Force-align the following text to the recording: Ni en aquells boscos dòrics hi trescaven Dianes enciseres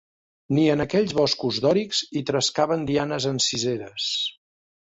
Ni 0.57 0.61
en 0.75 0.81
aquells 0.85 1.13
boscos 1.17 1.59
dòrics 1.67 2.01
hi 2.21 2.25
trescaven 2.31 2.89
Dianes 2.89 3.31
enciseres 3.35 4.09